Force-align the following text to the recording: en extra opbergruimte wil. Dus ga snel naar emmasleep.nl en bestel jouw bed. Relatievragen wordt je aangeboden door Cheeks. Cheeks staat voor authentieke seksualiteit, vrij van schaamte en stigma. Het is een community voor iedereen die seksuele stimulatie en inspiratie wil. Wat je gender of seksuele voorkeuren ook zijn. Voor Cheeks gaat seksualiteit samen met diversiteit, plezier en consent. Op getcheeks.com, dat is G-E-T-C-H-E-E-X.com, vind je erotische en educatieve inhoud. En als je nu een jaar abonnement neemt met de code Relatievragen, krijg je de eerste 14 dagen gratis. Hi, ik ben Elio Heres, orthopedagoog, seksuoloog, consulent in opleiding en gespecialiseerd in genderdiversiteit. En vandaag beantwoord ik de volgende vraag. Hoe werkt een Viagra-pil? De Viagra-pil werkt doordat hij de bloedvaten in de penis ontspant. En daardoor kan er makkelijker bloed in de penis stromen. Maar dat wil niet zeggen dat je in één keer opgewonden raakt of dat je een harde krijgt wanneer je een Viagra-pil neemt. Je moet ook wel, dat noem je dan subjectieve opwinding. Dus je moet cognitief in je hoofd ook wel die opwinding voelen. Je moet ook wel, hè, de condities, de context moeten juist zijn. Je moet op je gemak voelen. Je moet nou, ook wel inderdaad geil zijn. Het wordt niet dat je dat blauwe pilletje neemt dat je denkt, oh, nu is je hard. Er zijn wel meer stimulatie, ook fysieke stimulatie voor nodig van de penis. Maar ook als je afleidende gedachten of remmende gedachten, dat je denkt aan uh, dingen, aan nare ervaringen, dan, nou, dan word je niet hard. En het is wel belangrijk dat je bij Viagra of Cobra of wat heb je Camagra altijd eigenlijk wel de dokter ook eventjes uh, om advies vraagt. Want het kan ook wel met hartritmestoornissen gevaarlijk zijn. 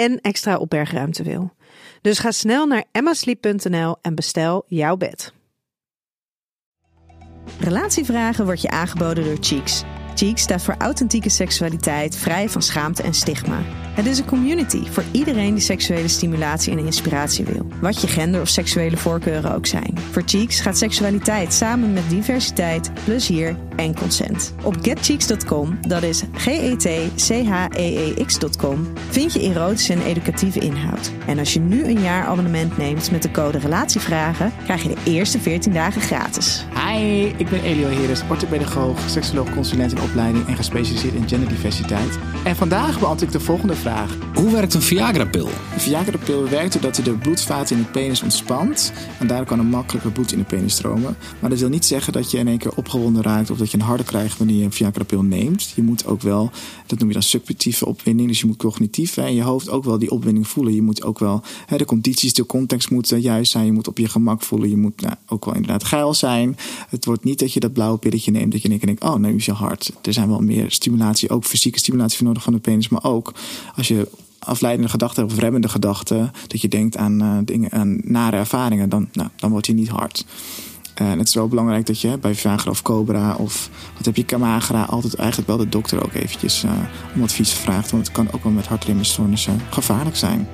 en 0.00 0.20
extra 0.20 0.56
opbergruimte 0.56 1.22
wil. 1.22 1.52
Dus 2.00 2.18
ga 2.18 2.30
snel 2.30 2.66
naar 2.66 2.84
emmasleep.nl 2.92 3.96
en 4.02 4.14
bestel 4.14 4.64
jouw 4.66 4.96
bed. 4.96 5.32
Relatievragen 7.60 8.44
wordt 8.44 8.60
je 8.60 8.70
aangeboden 8.70 9.24
door 9.24 9.36
Cheeks. 9.40 9.84
Cheeks 10.20 10.42
staat 10.42 10.62
voor 10.62 10.74
authentieke 10.78 11.28
seksualiteit, 11.28 12.16
vrij 12.16 12.48
van 12.48 12.62
schaamte 12.62 13.02
en 13.02 13.14
stigma. 13.14 13.58
Het 13.90 14.06
is 14.06 14.18
een 14.18 14.24
community 14.24 14.86
voor 14.90 15.04
iedereen 15.10 15.54
die 15.54 15.62
seksuele 15.62 16.08
stimulatie 16.08 16.72
en 16.72 16.78
inspiratie 16.78 17.44
wil. 17.44 17.66
Wat 17.80 18.00
je 18.00 18.06
gender 18.06 18.40
of 18.40 18.48
seksuele 18.48 18.96
voorkeuren 18.96 19.54
ook 19.54 19.66
zijn. 19.66 19.98
Voor 20.10 20.22
Cheeks 20.26 20.60
gaat 20.60 20.78
seksualiteit 20.78 21.52
samen 21.52 21.92
met 21.92 22.08
diversiteit, 22.08 22.90
plezier 23.04 23.56
en 23.76 23.94
consent. 23.94 24.54
Op 24.62 24.76
getcheeks.com, 24.82 25.78
dat 25.88 26.02
is 26.02 26.22
G-E-T-C-H-E-E-X.com, 26.34 26.86
vind 29.08 29.32
je 29.32 29.40
erotische 29.40 29.92
en 29.92 30.02
educatieve 30.02 30.58
inhoud. 30.58 31.10
En 31.26 31.38
als 31.38 31.52
je 31.52 31.60
nu 31.60 31.84
een 31.84 32.00
jaar 32.00 32.24
abonnement 32.24 32.76
neemt 32.76 33.10
met 33.10 33.22
de 33.22 33.30
code 33.30 33.58
Relatievragen, 33.58 34.52
krijg 34.64 34.82
je 34.82 34.88
de 34.88 35.00
eerste 35.04 35.40
14 35.40 35.72
dagen 35.72 36.00
gratis. 36.00 36.66
Hi, 36.88 37.24
ik 37.36 37.48
ben 37.48 37.62
Elio 37.62 37.88
Heres, 37.88 38.22
orthopedagoog, 38.30 39.10
seksuoloog, 39.10 39.54
consulent 39.54 39.92
in 39.92 40.00
opleiding 40.10 40.46
en 40.46 40.56
gespecialiseerd 40.56 41.14
in 41.14 41.28
genderdiversiteit. 41.28 42.18
En 42.44 42.56
vandaag 42.56 42.98
beantwoord 42.98 43.22
ik 43.22 43.38
de 43.38 43.44
volgende 43.44 43.74
vraag. 43.74 44.16
Hoe 44.34 44.52
werkt 44.52 44.74
een 44.74 44.82
Viagra-pil? 44.82 45.48
De 45.74 45.80
Viagra-pil 45.80 46.48
werkt 46.48 46.72
doordat 46.72 46.96
hij 46.96 47.04
de 47.04 47.12
bloedvaten 47.12 47.76
in 47.76 47.82
de 47.82 47.88
penis 47.88 48.22
ontspant. 48.22 48.92
En 49.18 49.26
daardoor 49.26 49.46
kan 49.46 49.58
er 49.58 49.64
makkelijker 49.64 50.12
bloed 50.12 50.32
in 50.32 50.38
de 50.38 50.44
penis 50.44 50.72
stromen. 50.72 51.16
Maar 51.40 51.50
dat 51.50 51.58
wil 51.58 51.68
niet 51.68 51.84
zeggen 51.84 52.12
dat 52.12 52.30
je 52.30 52.38
in 52.38 52.48
één 52.48 52.58
keer 52.58 52.76
opgewonden 52.76 53.22
raakt 53.22 53.50
of 53.50 53.58
dat 53.58 53.70
je 53.70 53.76
een 53.76 53.84
harde 53.84 54.04
krijgt 54.04 54.38
wanneer 54.38 54.56
je 54.56 54.64
een 54.64 54.72
Viagra-pil 54.72 55.22
neemt. 55.22 55.72
Je 55.74 55.82
moet 55.82 56.06
ook 56.06 56.22
wel, 56.22 56.50
dat 56.86 56.98
noem 56.98 57.08
je 57.08 57.14
dan 57.14 57.22
subjectieve 57.22 57.86
opwinding. 57.86 58.28
Dus 58.28 58.40
je 58.40 58.46
moet 58.46 58.56
cognitief 58.56 59.16
in 59.16 59.34
je 59.34 59.42
hoofd 59.42 59.70
ook 59.70 59.84
wel 59.84 59.98
die 59.98 60.10
opwinding 60.10 60.48
voelen. 60.48 60.74
Je 60.74 60.82
moet 60.82 61.04
ook 61.04 61.18
wel, 61.18 61.42
hè, 61.66 61.76
de 61.76 61.84
condities, 61.84 62.34
de 62.34 62.46
context 62.46 62.90
moeten 62.90 63.20
juist 63.20 63.50
zijn. 63.50 63.64
Je 63.64 63.72
moet 63.72 63.88
op 63.88 63.98
je 63.98 64.08
gemak 64.08 64.42
voelen. 64.42 64.70
Je 64.70 64.76
moet 64.76 65.00
nou, 65.00 65.14
ook 65.26 65.44
wel 65.44 65.54
inderdaad 65.54 65.84
geil 65.84 66.14
zijn. 66.14 66.56
Het 66.88 67.04
wordt 67.04 67.24
niet 67.24 67.38
dat 67.38 67.52
je 67.52 67.60
dat 67.60 67.72
blauwe 67.72 67.98
pilletje 67.98 68.30
neemt 68.30 68.52
dat 68.52 68.62
je 68.62 68.68
denkt, 68.68 69.04
oh, 69.04 69.14
nu 69.14 69.34
is 69.34 69.44
je 69.44 69.52
hard. 69.52 69.92
Er 70.02 70.12
zijn 70.12 70.28
wel 70.28 70.40
meer 70.40 70.70
stimulatie, 70.70 71.30
ook 71.30 71.44
fysieke 71.44 71.78
stimulatie 71.78 72.16
voor 72.16 72.26
nodig 72.26 72.42
van 72.42 72.52
de 72.52 72.58
penis. 72.58 72.88
Maar 72.88 73.04
ook 73.04 73.32
als 73.76 73.88
je 73.88 74.08
afleidende 74.38 74.88
gedachten 74.88 75.24
of 75.24 75.38
remmende 75.38 75.68
gedachten, 75.68 76.32
dat 76.46 76.60
je 76.60 76.68
denkt 76.68 76.96
aan 76.96 77.22
uh, 77.22 77.38
dingen, 77.44 77.72
aan 77.72 78.00
nare 78.04 78.36
ervaringen, 78.36 78.88
dan, 78.88 79.08
nou, 79.12 79.28
dan 79.36 79.50
word 79.50 79.66
je 79.66 79.72
niet 79.72 79.88
hard. 79.88 80.24
En 80.94 81.18
het 81.18 81.28
is 81.28 81.34
wel 81.34 81.48
belangrijk 81.48 81.86
dat 81.86 82.00
je 82.00 82.18
bij 82.18 82.34
Viagra 82.34 82.70
of 82.70 82.82
Cobra 82.82 83.34
of 83.34 83.70
wat 83.96 84.04
heb 84.04 84.16
je 84.16 84.24
Camagra 84.24 84.82
altijd 84.82 85.14
eigenlijk 85.14 85.48
wel 85.48 85.56
de 85.56 85.68
dokter 85.68 86.04
ook 86.04 86.14
eventjes 86.14 86.64
uh, 86.64 86.70
om 87.14 87.22
advies 87.22 87.52
vraagt. 87.52 87.90
Want 87.90 88.06
het 88.06 88.16
kan 88.16 88.32
ook 88.32 88.42
wel 88.42 88.52
met 88.52 88.66
hartritmestoornissen 88.66 89.60
gevaarlijk 89.70 90.16
zijn. 90.16 90.48